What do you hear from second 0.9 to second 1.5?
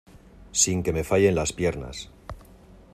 me fallen